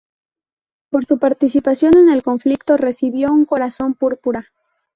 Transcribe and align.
Por 0.89 1.05
su 1.05 1.19
participación 1.19 1.95
en 1.95 2.09
el 2.09 2.23
conflicto 2.23 2.75
recibió 2.75 3.31
un 3.31 3.45
Corazón 3.45 3.93
Púrpura. 3.93 4.47